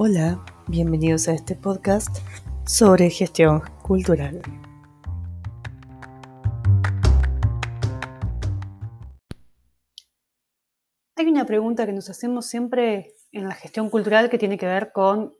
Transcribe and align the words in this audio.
Hola, 0.00 0.38
bienvenidos 0.68 1.26
a 1.26 1.32
este 1.32 1.56
podcast 1.56 2.18
sobre 2.64 3.10
gestión 3.10 3.62
cultural. 3.82 4.40
Hay 11.16 11.26
una 11.26 11.44
pregunta 11.46 11.84
que 11.84 11.92
nos 11.92 12.08
hacemos 12.10 12.46
siempre 12.46 13.16
en 13.32 13.48
la 13.48 13.56
gestión 13.56 13.90
cultural 13.90 14.30
que 14.30 14.38
tiene 14.38 14.56
que 14.56 14.66
ver 14.66 14.92
con 14.92 15.34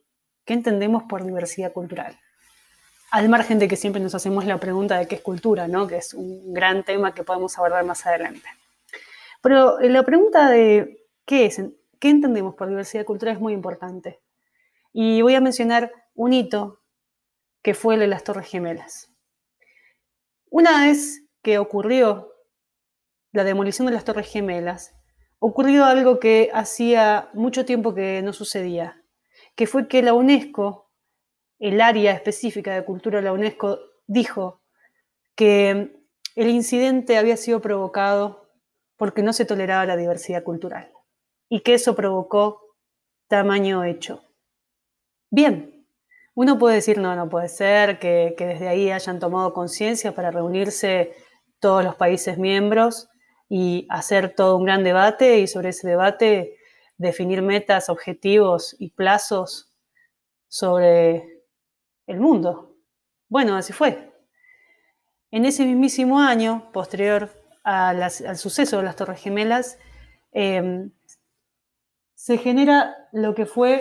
qué 0.45 0.55
entendemos 0.55 1.04
por 1.04 1.25
diversidad 1.25 1.72
cultural. 1.72 2.18
Al 3.12 3.29
margen 3.29 3.61
de 3.61 3.68
que 3.68 3.77
siempre 3.77 4.02
nos 4.02 4.16
hacemos 4.16 4.45
la 4.45 4.59
pregunta 4.59 4.98
de 4.98 5.06
qué 5.06 5.14
es 5.14 5.22
cultura, 5.22 5.68
¿no? 5.68 5.86
que 5.86 5.98
es 5.98 6.14
un 6.14 6.52
gran 6.52 6.82
tema 6.82 7.14
que 7.14 7.22
podemos 7.22 7.56
abordar 7.56 7.84
más 7.84 8.04
adelante. 8.06 8.48
Pero 9.40 9.79
la 9.79 10.02
pregunta 10.02 10.50
de 10.50 11.06
qué 11.25 11.47
es, 11.47 11.62
qué 12.01 12.11
entendemos 12.11 12.56
por 12.56 12.69
diversidad 12.69 13.05
cultural 13.05 13.37
es 13.37 13.41
muy 13.41 13.52
importante. 13.52 14.19
Y 14.92 15.23
voy 15.23 15.34
a 15.34 15.41
mencionar 15.41 15.92
un 16.15 16.33
hito 16.33 16.83
que 17.62 17.74
fue 17.74 17.95
el 17.95 18.01
de 18.01 18.06
las 18.06 18.24
Torres 18.24 18.48
Gemelas. 18.48 19.12
Una 20.51 20.87
vez 20.87 21.24
que 21.42 21.59
ocurrió 21.59 22.33
la 23.33 23.45
demolición 23.45 23.87
de 23.87 23.92
las 23.92 24.05
Torres 24.05 24.30
Gemelas, 24.30 24.95
ocurrió 25.38 25.84
algo 25.84 26.19
que 26.19 26.51
hacía 26.52 27.30
mucho 27.34 27.64
tiempo 27.64 27.95
que 27.95 28.23
no 28.23 28.33
sucedía, 28.33 29.02
que 29.55 29.66
fue 29.66 29.88
que 29.88 30.02
la 30.02 30.14
UNESCO, 30.14 30.91
el 31.59 31.80
área 31.80 32.12
específica 32.12 32.75
de 32.75 32.84
cultura 32.84 33.19
de 33.19 33.25
la 33.25 33.33
UNESCO, 33.33 33.78
dijo 34.06 34.62
que 35.34 36.02
el 36.34 36.48
incidente 36.48 37.19
había 37.19 37.36
sido 37.36 37.61
provocado 37.61 38.48
porque 38.97 39.23
no 39.23 39.33
se 39.33 39.45
toleraba 39.45 39.86
la 39.86 39.97
diversidad 39.97 40.42
cultural 40.42 40.92
y 41.48 41.61
que 41.61 41.75
eso 41.75 41.95
provocó 41.95 42.75
tamaño 43.28 43.84
hecho. 43.84 44.28
Bien, 45.31 45.87
uno 46.34 46.59
puede 46.59 46.77
decir, 46.77 46.98
no, 46.98 47.15
no 47.17 47.29
puede 47.29 47.48
ser, 47.48 47.98
que, 47.98 48.34
desde 48.39 48.69
ahí 48.69 48.91
hayan 48.91 49.19
tomado 49.19 49.53
conciencia 49.53 50.15
para 50.15 50.31
reunirse 50.31 51.12
todos 51.59 51.84
los 51.84 51.97
países 51.97 52.39
miembros 52.39 53.09
y 53.49 53.87
hacer 53.91 54.34
todo 54.34 54.56
un 54.56 54.65
gran 54.65 54.84
debate 54.84 55.41
y 55.41 55.47
sobre 55.47 55.71
ese 55.71 55.89
debate 55.89 56.56
definir 56.97 57.43
metas, 57.43 57.91
objetivos 57.91 58.77
y 58.79 58.91
plazos 58.91 59.75
sobre 60.49 61.43
el 62.06 62.21
mundo. 62.21 62.77
Bueno, 63.29 63.56
así 63.56 63.73
fue. 63.73 64.12
En 65.31 65.45
ese 65.45 65.67
mismísimo 65.67 66.21
año, 66.21 66.71
posterior 66.73 67.31
al 67.65 68.11
suceso 68.39 68.79
de 68.79 68.84
las 68.84 68.97
Torres 68.97 69.21
Gemelas, 69.21 69.79
em, 70.33 70.91
se 72.15 72.39
genera 72.39 73.09
lo 73.12 73.34
que 73.34 73.45
fue 73.45 73.81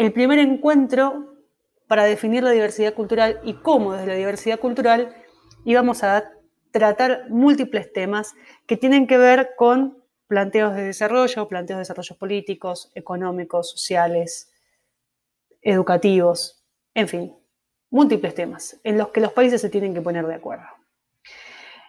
el 0.00 0.14
primer 0.14 0.38
encuentro 0.38 1.34
para 1.86 2.04
definir 2.04 2.42
la 2.42 2.52
diversidad 2.52 2.94
cultural 2.94 3.38
y 3.44 3.52
cómo 3.52 3.92
desde 3.92 4.06
la 4.06 4.14
diversidad 4.14 4.58
cultural 4.58 5.14
íbamos 5.66 6.02
a 6.02 6.30
tratar 6.70 7.28
múltiples 7.28 7.92
temas 7.92 8.34
que 8.66 8.78
tienen 8.78 9.06
que 9.06 9.18
ver 9.18 9.50
con 9.58 10.02
planteos 10.26 10.74
de 10.74 10.84
desarrollo, 10.84 11.48
planteos 11.48 11.76
de 11.76 11.82
desarrollo 11.82 12.16
políticos, 12.16 12.90
económicos, 12.94 13.70
sociales, 13.72 14.50
educativos, 15.60 16.64
en 16.94 17.06
fin, 17.06 17.36
múltiples 17.90 18.34
temas 18.34 18.80
en 18.84 18.96
los 18.96 19.08
que 19.08 19.20
los 19.20 19.34
países 19.34 19.60
se 19.60 19.68
tienen 19.68 19.92
que 19.92 20.00
poner 20.00 20.26
de 20.26 20.36
acuerdo. 20.36 20.64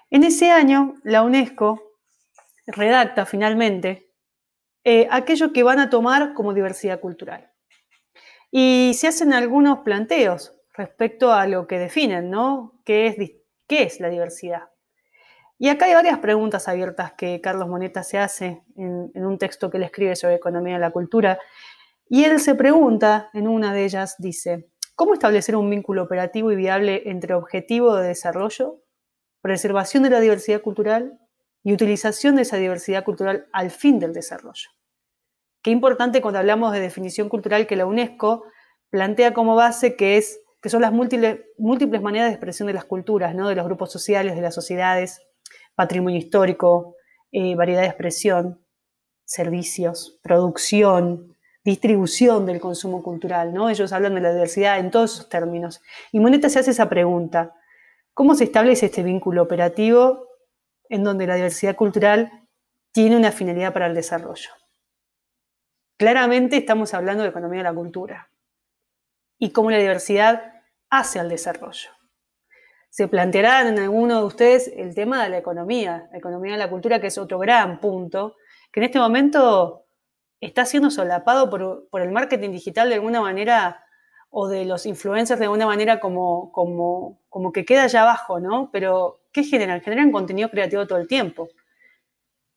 En 0.10 0.26
ese 0.26 0.52
año, 0.52 0.96
la 1.04 1.24
UNESCO 1.24 1.82
redacta 2.68 3.26
finalmente 3.26 4.12
eh, 4.84 5.08
aquello 5.10 5.54
que 5.54 5.64
van 5.64 5.80
a 5.80 5.90
tomar 5.90 6.34
como 6.34 6.54
diversidad 6.54 7.00
cultural. 7.00 7.51
Y 8.52 8.92
se 8.96 9.08
hacen 9.08 9.34
algunos 9.34 9.80
planteos 9.80 10.54
respecto 10.74 11.32
a 11.32 11.48
lo 11.48 11.68
que 11.68 11.80
definen, 11.80 12.30
¿no? 12.30 12.82
¿Qué 12.84 13.08
es, 13.08 13.16
qué 13.66 13.84
es 13.84 14.02
la 14.02 14.10
diversidad? 14.10 14.70
Y 15.58 15.70
acá 15.70 15.86
hay 15.86 15.94
varias 15.94 16.20
preguntas 16.20 16.68
abiertas 16.68 17.14
que 17.14 17.40
Carlos 17.40 17.70
Moneta 17.70 18.04
se 18.04 18.18
hace 18.18 18.64
en, 18.76 19.10
en 19.14 19.26
un 19.26 19.38
texto 19.38 19.70
que 19.70 19.78
él 19.78 19.84
escribe 19.84 20.16
sobre 20.18 20.36
economía 20.36 20.74
de 20.74 20.80
la 20.82 20.92
cultura. 20.92 21.40
Y 22.10 22.26
él 22.26 22.40
se 22.42 22.56
pregunta, 22.56 23.30
en 23.34 23.48
una 23.48 23.74
de 23.74 23.86
ellas 23.86 24.16
dice, 24.18 24.70
¿cómo 24.96 25.14
establecer 25.14 25.56
un 25.56 25.70
vínculo 25.70 26.04
operativo 26.04 26.52
y 26.52 26.56
viable 26.58 27.04
entre 27.06 27.36
objetivo 27.36 27.96
de 27.96 28.10
desarrollo, 28.10 28.82
preservación 29.42 30.04
de 30.04 30.10
la 30.10 30.20
diversidad 30.20 30.62
cultural 30.62 31.20
y 31.64 31.74
utilización 31.74 32.36
de 32.36 32.42
esa 32.42 32.58
diversidad 32.58 33.06
cultural 33.06 33.48
al 33.54 33.72
fin 33.72 34.00
del 34.00 34.14
desarrollo? 34.14 34.70
Qué 35.62 35.70
importante 35.70 36.22
cuando 36.22 36.40
hablamos 36.40 36.74
de 36.74 36.80
definición 36.80 37.30
cultural 37.30 37.68
que 37.68 37.76
la 37.76 37.86
UNESCO 37.86 38.46
plantea 38.90 39.34
como 39.34 39.56
base 39.56 39.96
que, 39.96 40.18
es, 40.18 40.42
que 40.62 40.70
son 40.70 40.82
las 40.82 40.92
múltiples, 40.92 42.02
maneras 42.02 42.30
de 42.30 42.34
expresión 42.34 42.68
de 42.68 42.74
las 42.74 42.86
culturas, 42.86 43.36
¿no? 43.36 43.48
de 43.48 43.56
los 43.56 43.66
grupos 43.66 43.92
sociales, 43.92 44.36
de 44.36 44.42
las 44.42 44.56
sociedades, 44.56 45.22
patrimonio 45.76 46.18
histórico, 46.18 46.96
eh, 47.32 47.56
variedad 47.56 47.82
de 47.82 47.88
expresión, 47.88 48.66
servicios, 49.24 50.20
producción, 50.24 51.38
distribución 51.64 52.48
del 52.48 52.60
consumo 52.60 53.04
cultural. 53.04 53.54
¿no? 53.54 53.70
Ellos 53.70 53.94
hablan 53.94 54.16
de 54.16 54.22
la 54.22 54.34
diversidad 54.34 54.80
en 54.80 54.90
todos 54.90 55.14
esos 55.14 55.30
términos. 55.30 55.82
Y 56.12 56.20
Moneta 56.20 56.50
se 56.50 56.60
hace 56.60 56.72
esa 56.72 56.90
pregunta. 56.90 57.54
¿Cómo 58.16 58.34
se 58.34 58.46
establece 58.46 58.88
este 58.88 59.04
vínculo 59.04 59.44
operativo 59.44 60.28
en 60.90 61.04
donde 61.04 61.28
la 61.28 61.36
diversidad 61.36 61.76
cultural 61.76 62.32
tiene 62.92 63.16
una 63.16 63.32
finalidad 63.32 63.74
para 63.74 63.86
el 63.86 63.94
desarrollo? 63.94 64.50
Claramente 66.02 66.58
estamos 66.58 66.96
hablando 66.96 67.22
de 67.22 67.30
economía 67.30 67.60
de 67.60 67.66
la 67.66 67.76
cultura 67.76 68.32
y 69.38 69.52
cómo 69.52 69.70
la 69.70 69.78
diversidad 69.78 70.64
hace 70.90 71.20
al 71.20 71.30
desarrollo. 71.30 71.92
Se 72.90 73.08
planteará 73.08 73.62
en 73.70 73.78
alguno 73.78 74.18
de 74.18 74.26
ustedes 74.26 74.72
el 74.76 74.96
tema 74.96 75.22
de 75.24 75.30
la 75.30 75.38
economía, 75.38 76.10
la 76.12 76.18
economía 76.18 76.54
de 76.54 76.58
la 76.58 76.72
cultura, 76.72 77.00
que 77.00 77.06
es 77.06 77.20
otro 77.20 77.38
gran 77.38 77.80
punto, 77.80 78.36
que 78.72 78.80
en 78.80 78.86
este 78.86 78.98
momento 78.98 79.86
está 80.40 80.66
siendo 80.66 80.90
solapado 80.90 81.52
por, 81.52 82.02
el 82.02 82.12
marketing 82.12 82.50
digital 82.50 82.90
de 82.90 82.96
alguna 82.96 83.22
manera 83.22 83.86
o 84.32 84.48
de 84.48 84.66
los 84.66 84.88
influencers 84.88 85.38
de 85.38 85.46
alguna 85.46 85.68
manera 85.68 86.00
como, 86.00 86.52
como, 86.52 87.20
como 87.30 87.52
que 87.52 87.64
queda 87.64 87.84
allá 87.84 88.02
abajo, 88.02 88.40
¿no? 88.40 88.72
Pero, 88.72 89.20
¿qué 89.32 89.44
generan? 89.44 89.82
Generan 89.82 90.12
contenido 90.12 90.50
creativo 90.50 90.88
todo 90.88 90.98
el 90.98 91.08
tiempo 91.08 91.50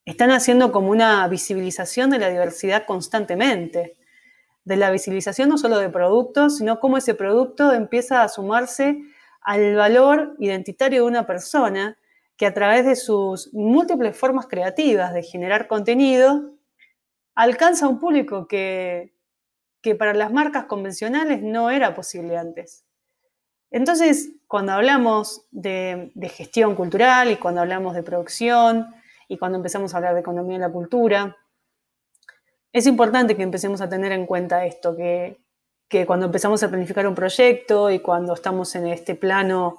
están 0.04 0.30
haciendo 0.30 0.70
como 0.72 0.90
una 0.90 1.26
visibilización 1.28 2.10
de 2.10 2.18
la 2.18 2.28
diversidad 2.28 2.84
constantemente, 2.86 3.96
de 4.64 4.76
la 4.76 4.90
visibilización 4.90 5.48
no 5.48 5.58
solo 5.58 5.78
de 5.78 5.90
productos, 5.90 6.58
sino 6.58 6.80
cómo 6.80 6.96
ese 6.96 7.14
producto 7.14 7.72
empieza 7.72 8.22
a 8.22 8.28
sumarse 8.28 9.02
al 9.40 9.76
valor 9.76 10.36
identitario 10.38 11.02
de 11.02 11.08
una 11.08 11.26
persona 11.26 11.98
que 12.36 12.46
a 12.46 12.54
través 12.54 12.84
de 12.84 12.96
sus 12.96 13.52
múltiples 13.52 14.16
formas 14.16 14.46
creativas 14.46 15.12
de 15.12 15.22
generar 15.22 15.68
contenido, 15.68 16.54
alcanza 17.34 17.88
un 17.88 18.00
público 18.00 18.48
que, 18.48 19.14
que 19.80 19.94
para 19.94 20.14
las 20.14 20.32
marcas 20.32 20.64
convencionales 20.64 21.42
no 21.42 21.70
era 21.70 21.94
posible 21.94 22.36
antes. 22.36 22.84
Entonces, 23.70 24.32
cuando 24.46 24.72
hablamos 24.72 25.46
de, 25.50 26.10
de 26.14 26.28
gestión 26.28 26.74
cultural 26.74 27.30
y 27.30 27.36
cuando 27.36 27.60
hablamos 27.60 27.94
de 27.94 28.02
producción, 28.02 28.94
y 29.28 29.38
cuando 29.38 29.56
empezamos 29.56 29.94
a 29.94 29.98
hablar 29.98 30.14
de 30.14 30.20
economía 30.20 30.56
y 30.56 30.60
la 30.60 30.70
cultura. 30.72 31.36
Es 32.72 32.86
importante 32.86 33.36
que 33.36 33.42
empecemos 33.42 33.80
a 33.80 33.88
tener 33.88 34.12
en 34.12 34.26
cuenta 34.26 34.64
esto, 34.66 34.96
que, 34.96 35.38
cuando 36.06 36.26
empezamos 36.26 36.60
a 36.62 36.68
planificar 36.68 37.06
un 37.06 37.14
proyecto 37.14 37.88
y 37.88 38.00
cuando 38.00 38.34
estamos 38.34 38.74
en 38.74 38.88
este 38.88 39.14
plano 39.14 39.78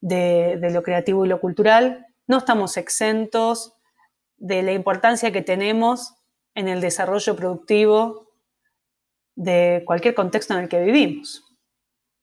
de, 0.00 0.56
de 0.58 0.70
lo 0.70 0.82
creativo 0.82 1.26
y 1.26 1.28
lo 1.28 1.38
cultural, 1.38 2.06
no 2.26 2.38
estamos 2.38 2.78
exentos 2.78 3.74
de 4.38 4.62
la 4.62 4.72
importancia 4.72 5.32
que 5.32 5.42
tenemos 5.42 6.14
en 6.54 6.68
el 6.68 6.80
desarrollo 6.80 7.36
productivo 7.36 8.28
de 9.34 9.82
cualquier 9.86 10.14
contexto 10.14 10.54
en 10.54 10.60
el 10.60 10.68
que 10.68 10.82
vivimos. 10.82 11.44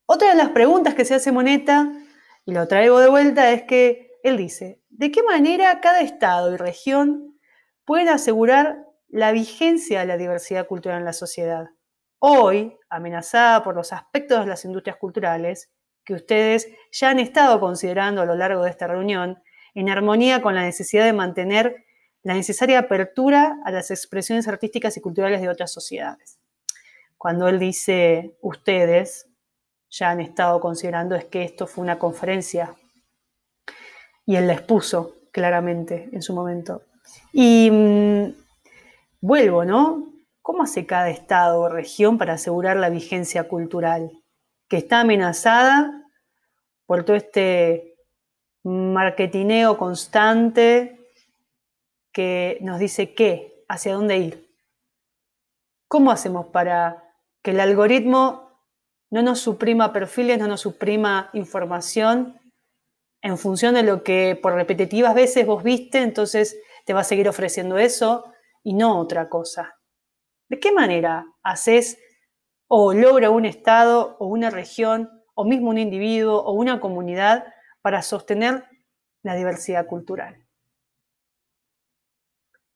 Otra 0.06 0.30
de 0.30 0.36
las 0.36 0.50
preguntas 0.50 0.96
que 0.96 1.06
se 1.06 1.16
hace 1.16 1.32
Moneta, 1.32 1.92
y 2.46 2.52
lo 2.52 2.68
traigo 2.68 3.00
de 3.00 3.10
vuelta, 3.10 3.52
es 3.52 3.64
que 3.64 4.05
él 4.26 4.38
dice, 4.38 4.82
¿de 4.90 5.12
qué 5.12 5.22
manera 5.22 5.80
cada 5.82 6.02
estado 6.02 6.52
y 6.52 6.58
región 6.58 7.38
pueden 7.86 8.10
asegurar 8.10 8.84
la 9.08 9.32
vigencia 9.32 10.00
de 10.00 10.08
la 10.08 10.18
diversidad 10.18 10.66
cultural 10.66 10.98
en 11.00 11.06
la 11.06 11.14
sociedad? 11.14 11.68
Hoy, 12.18 12.76
amenazada 12.90 13.64
por 13.64 13.76
los 13.76 13.94
aspectos 13.94 14.40
de 14.40 14.48
las 14.48 14.66
industrias 14.66 14.98
culturales, 14.98 15.72
que 16.04 16.16
ustedes 16.16 16.68
ya 16.92 17.10
han 17.10 17.20
estado 17.20 17.60
considerando 17.60 18.24
a 18.24 18.26
lo 18.26 18.36
largo 18.36 18.64
de 18.64 18.72
esta 18.72 18.88
reunión, 18.88 19.44
en 19.76 19.90
armonía 19.90 20.42
con 20.42 20.56
la 20.56 20.64
necesidad 20.64 21.06
de 21.06 21.14
mantener 21.14 21.86
la 22.24 22.34
necesaria 22.34 22.80
apertura 22.80 23.60
a 23.64 23.72
las 23.72 23.92
expresiones 23.92 24.48
artísticas 24.48 24.98
y 24.98 25.02
culturales 25.02 25.40
de 25.42 25.50
otras 25.50 25.72
sociedades. 25.72 26.40
Cuando 27.16 27.48
él 27.48 27.60
dice 27.60 28.38
ustedes 28.42 29.30
ya 29.92 30.10
han 30.10 30.20
estado 30.20 30.60
considerando 30.60 31.16
es 31.16 31.26
que 31.26 31.44
esto 31.44 31.68
fue 31.68 31.84
una 31.84 32.00
conferencia 32.00 32.76
y 34.26 34.36
él 34.36 34.48
la 34.48 34.54
expuso 34.54 35.16
claramente 35.32 36.10
en 36.12 36.22
su 36.22 36.34
momento. 36.34 36.84
Y 37.32 37.70
mm, 37.72 38.34
vuelvo, 39.22 39.66
¿no? 39.66 40.16
¿cómo 40.46 40.62
hace 40.62 40.86
cada 40.86 41.10
estado 41.10 41.62
o 41.62 41.70
región 41.70 42.20
para 42.20 42.34
asegurar 42.34 42.78
la 42.78 42.92
vigencia 42.92 43.48
cultural? 43.48 44.12
Que 44.70 44.78
está 44.78 45.00
amenazada 45.00 46.08
por 46.86 47.04
todo 47.04 47.16
este 47.16 47.96
marketineo 48.64 49.76
constante 49.80 51.00
que 52.14 52.60
nos 52.62 52.78
dice 52.78 53.16
qué, 53.16 53.66
hacia 53.68 53.96
dónde 53.96 54.18
ir. 54.18 54.56
¿Cómo 55.88 56.12
hacemos 56.12 56.46
para 56.50 57.04
que 57.42 57.50
el 57.50 57.60
algoritmo 57.60 58.52
no 59.10 59.24
nos 59.24 59.40
suprima 59.40 59.92
perfiles, 59.94 60.38
no 60.38 60.46
nos 60.48 60.62
suprima 60.62 61.32
información 61.34 62.40
en 63.26 63.40
función 63.40 63.74
de 63.74 63.82
lo 63.82 64.04
que 64.04 64.40
por 64.40 64.54
repetitivas 64.54 65.16
veces 65.16 65.48
vos 65.48 65.64
viste, 65.64 66.04
entonces 66.04 66.60
te 66.86 66.94
va 66.94 67.00
a 67.00 67.04
seguir 67.04 67.28
ofreciendo 67.28 67.80
eso 67.80 68.24
y 68.64 68.76
no 68.76 69.00
otra 69.00 69.30
cosa? 69.30 69.80
¿De 70.48 70.60
qué 70.60 70.72
manera 70.72 71.26
haces 71.42 71.98
o 72.68 72.94
logra 72.94 73.32
un 73.32 73.46
estado 73.46 74.16
o 74.20 74.28
una 74.28 74.52
región 74.52 75.10
o 75.34 75.44
mismo 75.44 75.72
un 75.72 75.80
individuo 75.80 76.44
o 76.44 76.54
una 76.54 76.80
comunidad 76.80 77.46
para 77.82 78.04
sostener 78.04 78.64
la 79.24 79.36
diversidad 79.36 79.88
cultural. 79.88 80.46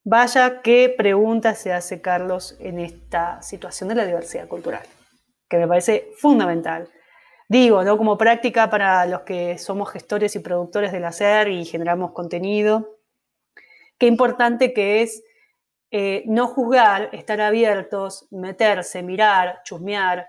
Vaya 0.02 0.62
qué 0.62 0.92
pregunta 0.96 1.54
se 1.54 1.72
hace 1.72 2.00
Carlos 2.00 2.56
en 2.58 2.80
esta 2.80 3.40
situación 3.42 3.88
de 3.88 3.94
la 3.94 4.04
diversidad 4.04 4.48
cultural, 4.48 4.82
que 5.48 5.58
me 5.58 5.68
parece 5.68 6.10
fundamental. 6.16 6.88
Digo, 7.50 7.82
¿no? 7.82 7.98
como 7.98 8.16
práctica 8.16 8.70
para 8.70 9.04
los 9.06 9.22
que 9.22 9.58
somos 9.58 9.90
gestores 9.90 10.36
y 10.36 10.38
productores 10.38 10.92
del 10.92 11.04
hacer 11.04 11.48
y 11.48 11.64
generamos 11.64 12.12
contenido, 12.12 13.00
qué 13.98 14.06
importante 14.06 14.72
que 14.72 15.02
es 15.02 15.24
eh, 15.90 16.22
no 16.26 16.46
juzgar, 16.46 17.08
estar 17.10 17.40
abiertos, 17.40 18.28
meterse, 18.30 19.02
mirar, 19.02 19.62
chusmear, 19.64 20.28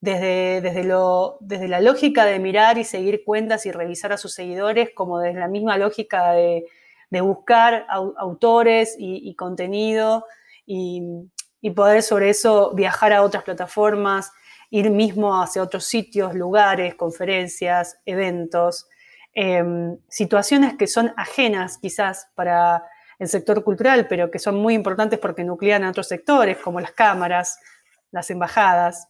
desde, 0.00 0.60
desde, 0.60 0.82
lo, 0.82 1.38
desde 1.38 1.68
la 1.68 1.80
lógica 1.80 2.24
de 2.24 2.40
mirar 2.40 2.78
y 2.78 2.84
seguir 2.84 3.22
cuentas 3.24 3.64
y 3.64 3.70
revisar 3.70 4.12
a 4.12 4.16
sus 4.16 4.34
seguidores, 4.34 4.90
como 4.92 5.20
desde 5.20 5.38
la 5.38 5.46
misma 5.46 5.78
lógica 5.78 6.32
de, 6.32 6.64
buscar 7.22 7.86
autores 7.88 8.96
y, 8.98 9.36
contenido 9.36 10.26
y, 10.66 11.00
poder 11.76 12.02
sobre 12.02 12.30
eso 12.30 12.72
viajar 12.74 13.12
a 13.12 13.22
otras 13.22 13.44
plataformas, 13.44 14.32
ir 14.70 14.90
mismo 14.90 15.40
hacia 15.40 15.62
otros 15.62 15.84
sitios, 15.84 16.34
lugares, 16.34 16.94
conferencias, 16.94 17.98
eventos, 18.06 18.88
em, 19.34 19.98
situaciones 20.08 20.76
que 20.76 20.86
son 20.86 21.12
ajenas 21.16 21.78
quizás 21.78 22.28
para 22.34 22.84
el 23.18 23.28
sector 23.28 23.62
cultural, 23.62 24.06
pero 24.08 24.30
que 24.30 24.38
son 24.38 24.56
muy 24.56 24.74
importantes 24.74 25.18
porque 25.18 25.44
nuclean 25.44 25.84
a 25.84 25.90
otros 25.90 26.08
sectores, 26.08 26.56
como 26.56 26.80
las 26.80 26.92
cámaras, 26.92 27.58
las 28.12 28.30
embajadas, 28.30 29.08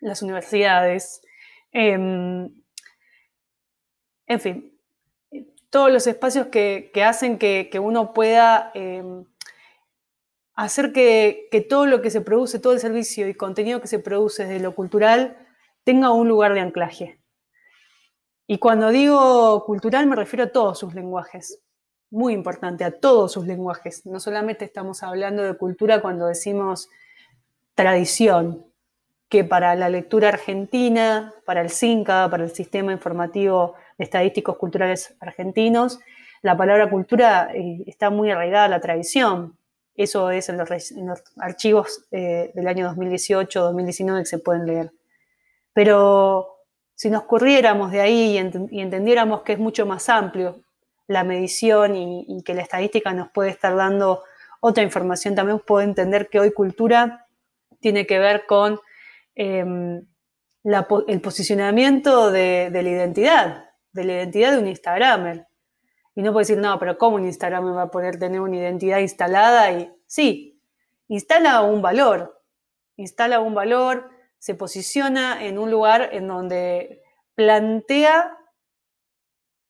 las 0.00 0.20
universidades, 0.20 1.22
em, 1.70 2.50
en 4.26 4.40
fin, 4.40 4.78
todos 5.70 5.90
los 5.90 6.06
espacios 6.06 6.48
que, 6.48 6.90
hacen 7.04 7.38
que, 7.38 7.70
uno 7.80 8.12
pueda 8.12 8.70
em, 8.74 9.24
hacer 10.54 10.92
que, 10.92 11.48
todo 11.68 11.86
lo 11.86 12.02
que 12.02 12.10
se 12.10 12.20
produce, 12.20 12.58
todo 12.58 12.72
el 12.72 12.80
servicio 12.80 13.28
y 13.28 13.34
contenido 13.34 13.80
que 13.80 13.88
se 13.88 13.98
produce 13.98 14.44
desde 14.44 14.60
lo 14.62 14.74
cultural 14.74 15.36
tenga 15.84 16.10
un 16.10 16.28
lugar 16.28 16.54
de 16.54 16.60
anclaje. 16.60 17.18
Y 18.46 18.58
cuando 18.58 18.90
digo 18.90 19.64
cultural 19.64 20.06
me 20.06 20.16
refiero 20.16 20.44
a 20.44 20.48
todos 20.48 20.78
sus 20.78 20.94
lenguajes, 20.94 21.60
muy 22.10 22.34
importante, 22.34 22.84
a 22.84 22.98
todos 22.98 23.32
sus 23.32 23.46
lenguajes. 23.46 24.04
No 24.04 24.20
solamente 24.20 24.64
estamos 24.64 25.02
hablando 25.02 25.42
de 25.42 25.56
cultura 25.56 26.02
cuando 26.02 26.26
decimos 26.26 26.90
tradición, 27.74 28.66
que 29.32 29.44
para 29.44 29.74
la 29.76 29.88
lectura 29.88 30.28
argentina, 30.28 31.32
para 31.46 31.62
el 31.62 31.70
CINCA, 31.70 32.28
para 32.28 32.44
el 32.44 32.50
Sistema 32.50 32.92
Informativo 32.92 33.76
de 33.96 34.04
Estadísticos 34.04 34.58
Culturales 34.58 35.16
Argentinos, 35.20 36.00
la 36.42 36.54
palabra 36.54 36.90
cultura 36.90 37.50
eh, 37.54 37.82
está 37.86 38.10
muy 38.10 38.30
arraigada 38.30 38.66
a 38.66 38.68
la 38.68 38.80
tradición. 38.80 39.56
Eso 39.94 40.30
es 40.30 40.48
en 40.48 40.58
los, 40.58 40.70
archivos 41.36 42.04
eh, 42.10 42.50
del 42.54 42.66
año 42.66 42.90
2018-2019 42.94 44.20
que 44.20 44.24
se 44.26 44.38
pueden 44.38 44.66
leer. 44.66 44.92
Pero 45.72 46.58
si 46.94 47.10
nos 47.10 47.24
corriéramos 47.24 47.90
de 47.92 48.00
ahí 48.00 48.38
y, 48.70 48.80
entendiéramos 48.80 49.42
que 49.42 49.54
es 49.54 49.58
mucho 49.58 49.86
más 49.86 50.08
amplio 50.08 50.62
la 51.08 51.24
medición 51.24 51.96
y, 51.96 52.42
que 52.44 52.54
la 52.54 52.62
estadística 52.62 53.12
nos 53.12 53.30
puede 53.30 53.50
estar 53.50 53.76
dando 53.76 54.22
otra 54.60 54.82
información, 54.82 55.34
también 55.34 55.60
puedo 55.60 55.82
entender 55.82 56.28
que 56.28 56.40
hoy 56.40 56.52
cultura 56.52 57.26
tiene 57.80 58.06
que 58.06 58.18
ver 58.18 58.46
con 58.46 58.80
Em, 59.34 60.06
el 60.64 61.20
posicionamiento 61.20 62.30
de, 62.30 62.70
la 62.70 62.82
identidad, 62.82 63.70
de 63.92 64.04
la 64.04 64.12
identidad 64.12 64.52
de 64.52 64.58
un 64.58 64.68
Instagramer. 64.68 65.46
Y 66.14 66.22
no 66.22 66.32
puedo 66.32 66.40
decir, 66.40 66.58
no, 66.58 66.78
pero 66.78 66.98
¿cómo 66.98 67.16
un 67.16 67.24
Instagramer 67.24 67.76
va 67.76 67.82
a 67.82 67.90
poder 67.90 68.18
tener 68.18 68.40
una 68.40 68.56
identidad 68.56 68.98
instalada? 68.98 69.72
Y 69.72 69.90
sí, 70.06 70.60
instala 71.08 71.62
un 71.62 71.80
valor, 71.80 72.42
instala 72.96 73.40
un 73.40 73.54
valor, 73.54 74.10
se 74.38 74.54
posiciona 74.54 75.44
en 75.44 75.58
un 75.58 75.70
lugar 75.70 76.10
en 76.12 76.28
donde 76.28 77.02
plantea 77.34 78.36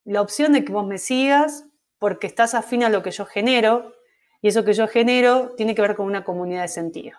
la 0.04 0.20
opción 0.20 0.52
de 0.52 0.64
que 0.64 0.72
vos 0.72 0.86
me 0.86 0.98
sigas 0.98 1.66
porque 1.98 2.26
estás 2.26 2.54
afín 2.54 2.82
a 2.82 2.88
lo 2.88 3.02
que 3.02 3.12
yo 3.12 3.24
genero 3.24 3.92
y 4.40 4.48
eso 4.48 4.64
que 4.64 4.72
yo 4.72 4.88
genero 4.88 5.54
tiene 5.56 5.74
que 5.74 5.82
ver 5.82 5.94
con 5.94 6.06
una 6.06 6.24
comunidad 6.24 6.62
de 6.62 6.68
sentido. 6.68 7.18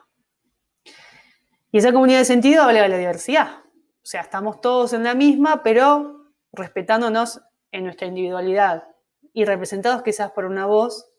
Y 1.71 1.77
esa 1.77 1.93
comunidad 1.93 2.19
de 2.19 2.25
sentido 2.25 2.63
habla 2.63 2.81
de 2.81 2.89
la 2.89 2.97
diversidad. 2.97 3.61
O 4.03 4.05
sea, 4.05 4.21
estamos 4.21 4.59
todos 4.59 4.91
en 4.91 5.03
la 5.03 5.15
misma, 5.15 5.63
pero 5.63 6.25
respetándonos 6.51 7.41
en 7.71 7.85
nuestra 7.85 8.07
individualidad 8.07 8.92
y 9.33 9.45
representados 9.45 10.03
quizás 10.03 10.31
por 10.31 10.45
una 10.45 10.65
voz 10.65 11.11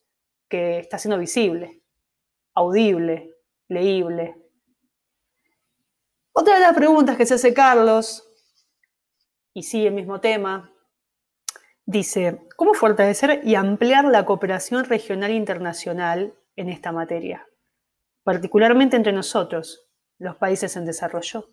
que 0.49 0.79
está 0.79 0.99
siendo 0.99 1.19
visible, 1.19 1.83
audible, 2.55 3.35
leíble. 3.69 4.37
Otra 6.33 6.55
de 6.55 6.61
las 6.61 6.75
preguntas 6.75 7.17
que 7.17 7.27
se 7.27 7.35
hace 7.35 7.53
Carlos, 7.53 8.29
y 9.53 9.63
sigue 9.63 9.89
el 9.89 9.95
mismo 9.95 10.21
tema, 10.21 10.73
dice, 11.87 12.47
¿cómo 12.57 12.75
fortalecer 12.75 13.41
y 13.45 13.55
ampliar 13.55 14.05
la 14.05 14.25
cooperación 14.25 14.85
regional 14.85 15.31
e 15.31 15.35
internacional 15.35 16.35
en 16.57 16.69
esta 16.69 16.93
materia? 16.93 17.47
Particularmente 18.25 18.97
entre 18.97 19.13
nosotros, 19.13 19.87
los 20.19 20.37
países 20.37 20.77
en 20.77 20.87
desarrollo? 20.87 21.51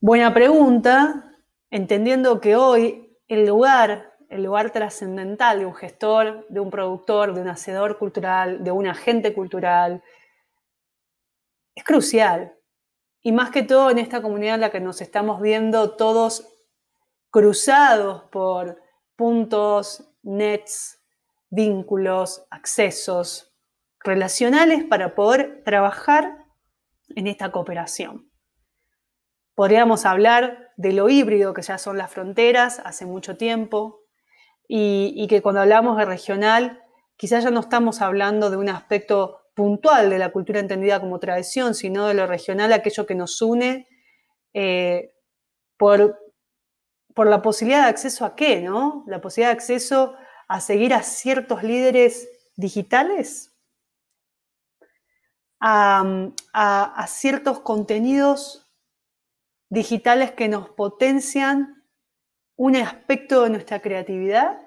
Buena 0.00 0.32
pregunta, 0.32 1.34
entendiendo 1.70 2.40
que 2.40 2.56
hoy 2.56 3.07
el 3.28 3.46
lugar, 3.46 4.16
el 4.28 4.42
lugar 4.42 4.70
trascendental 4.70 5.60
de 5.60 5.66
un 5.66 5.74
gestor, 5.74 6.46
de 6.48 6.60
un 6.60 6.70
productor, 6.70 7.34
de 7.34 7.42
un 7.42 7.48
hacedor 7.48 7.98
cultural, 7.98 8.64
de 8.64 8.70
un 8.70 8.86
agente 8.86 9.32
cultural, 9.34 10.02
es 11.74 11.84
crucial. 11.84 12.54
Y 13.22 13.32
más 13.32 13.50
que 13.50 13.62
todo 13.62 13.90
en 13.90 13.98
esta 13.98 14.22
comunidad 14.22 14.56
en 14.56 14.62
la 14.62 14.70
que 14.70 14.80
nos 14.80 15.00
estamos 15.00 15.40
viendo 15.40 15.96
todos 15.96 16.48
cruzados 17.30 18.24
por 18.30 18.80
puntos, 19.16 20.10
nets, 20.22 21.02
vínculos, 21.50 22.46
accesos, 22.50 23.52
relacionales 24.00 24.84
para 24.84 25.14
poder 25.14 25.62
trabajar 25.64 26.46
en 27.14 27.26
esta 27.26 27.50
cooperación. 27.50 28.27
Podríamos 29.58 30.06
hablar 30.06 30.70
de 30.76 30.92
lo 30.92 31.08
híbrido 31.08 31.52
que 31.52 31.62
ya 31.62 31.78
son 31.78 31.98
las 31.98 32.12
fronteras 32.12 32.80
hace 32.84 33.06
mucho 33.06 33.36
tiempo 33.36 34.04
y, 34.68 35.26
que 35.26 35.42
cuando 35.42 35.62
hablamos 35.62 35.96
de 35.96 36.04
regional 36.04 36.84
quizás 37.16 37.42
ya 37.42 37.50
no 37.50 37.58
estamos 37.58 38.00
hablando 38.00 38.50
de 38.50 38.56
un 38.56 38.68
aspecto 38.68 39.40
puntual 39.56 40.10
de 40.10 40.18
la 40.20 40.30
cultura 40.30 40.60
entendida 40.60 41.00
como 41.00 41.18
tradición, 41.18 41.74
sino 41.74 42.06
de 42.06 42.14
lo 42.14 42.28
regional, 42.28 42.72
aquello 42.72 43.04
que 43.04 43.16
nos 43.16 43.42
une 43.42 43.88
eh, 44.54 45.10
por, 45.76 46.16
por 47.12 47.26
la 47.26 47.42
posibilidad 47.42 47.82
de 47.82 47.88
acceso 47.88 48.24
a 48.24 48.36
qué, 48.36 48.60
¿no? 48.60 49.02
La 49.08 49.20
posibilidad 49.20 49.50
de 49.50 49.56
acceso 49.56 50.14
a 50.46 50.60
seguir 50.60 50.94
a 50.94 51.02
ciertos 51.02 51.64
líderes 51.64 52.28
digitales 52.54 53.58
a, 55.60 57.04
ciertos 57.08 57.58
contenidos 57.58 58.67
digitales 59.68 60.32
que 60.32 60.48
nos 60.48 60.70
potencian 60.70 61.84
un 62.56 62.76
aspecto 62.76 63.42
de 63.42 63.50
nuestra 63.50 63.80
creatividad? 63.80 64.60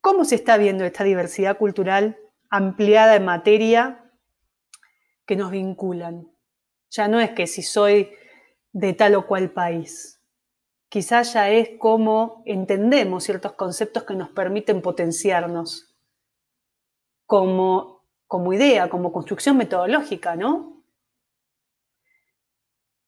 ¿Cómo 0.00 0.24
se 0.24 0.36
está 0.36 0.56
viendo 0.56 0.84
esta 0.84 1.04
diversidad 1.04 1.58
cultural 1.58 2.18
ampliada 2.50 3.16
en 3.16 3.24
materia 3.24 4.12
que 5.26 5.36
nos 5.36 5.50
vinculan? 5.50 6.30
Ya 6.90 7.08
no 7.08 7.20
es 7.20 7.30
que 7.30 7.46
si 7.46 7.62
soy 7.62 8.10
de 8.72 8.92
tal 8.92 9.14
o 9.14 9.26
cual 9.26 9.50
país. 9.50 10.22
Quizás 10.88 11.34
ya 11.34 11.50
es 11.50 11.70
cómo 11.78 12.42
entendemos 12.46 13.24
ciertos 13.24 13.52
conceptos 13.52 14.04
que 14.04 14.14
nos 14.14 14.30
permiten 14.30 14.80
potenciarnos 14.80 15.94
como 17.26 17.98
como 18.28 18.52
idea, 18.52 18.90
como 18.90 19.10
construcción 19.10 19.56
metodológica, 19.56 20.36
¿no? 20.36 20.77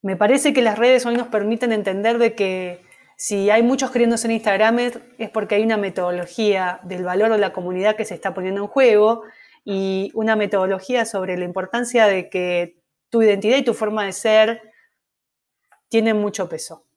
Me 0.01 0.15
parece 0.15 0.53
que 0.53 0.61
las 0.61 0.79
redes 0.79 1.05
hoy 1.05 1.15
nos 1.15 1.27
permiten 1.27 1.71
entender 1.71 2.17
de 2.17 2.33
que 2.33 2.81
si 3.17 3.51
hay 3.51 3.61
muchos 3.61 3.91
queriendo 3.91 4.15
en 4.23 4.31
Instagram 4.31 4.79
es 4.79 5.29
porque 5.31 5.55
hay 5.55 5.63
una 5.63 5.77
metodología 5.77 6.79
del 6.83 7.03
valor 7.03 7.31
de 7.31 7.37
la 7.37 7.53
comunidad 7.53 7.95
que 7.95 8.05
se 8.05 8.15
está 8.15 8.33
poniendo 8.33 8.61
en 8.61 8.67
juego 8.67 9.23
y 9.63 10.11
una 10.15 10.35
metodología 10.35 11.05
sobre 11.05 11.37
la 11.37 11.45
importancia 11.45 12.07
de 12.07 12.29
que 12.29 12.81
tu 13.11 13.21
identidad 13.21 13.57
y 13.57 13.63
tu 13.63 13.75
forma 13.75 14.05
de 14.05 14.13
ser 14.13 14.61
tienen 15.87 16.17
mucho 16.17 16.49
peso. 16.49 16.87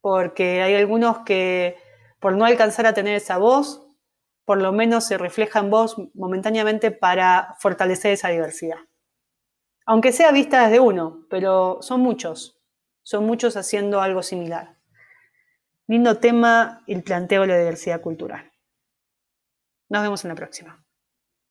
Porque 0.00 0.62
hay 0.62 0.74
algunos 0.74 1.18
que 1.18 1.76
por 2.18 2.34
no 2.34 2.46
alcanzar 2.46 2.86
a 2.86 2.94
tener 2.94 3.14
esa 3.14 3.36
voz, 3.36 3.86
por 4.46 4.62
lo 4.62 4.72
menos 4.72 5.04
se 5.04 5.18
refleja 5.18 5.58
en 5.58 5.68
vos 5.68 5.96
momentáneamente 6.14 6.92
para 6.92 7.56
fortalecer 7.58 8.12
esa 8.12 8.30
diversidad. 8.30 8.78
Aunque 9.90 10.12
sea 10.12 10.32
vista 10.32 10.64
desde 10.64 10.80
uno, 10.80 11.24
pero 11.30 11.78
son 11.80 12.02
muchos, 12.02 12.60
son 13.02 13.24
muchos 13.24 13.56
haciendo 13.56 14.02
algo 14.02 14.22
similar. 14.22 14.76
Lindo 15.86 16.18
tema 16.18 16.84
el 16.86 17.02
planteo 17.02 17.40
de 17.40 17.46
la 17.46 17.58
diversidad 17.58 18.02
cultural. 18.02 18.52
Nos 19.88 20.02
vemos 20.02 20.22
en 20.26 20.28
la 20.28 20.34
próxima. 20.34 20.84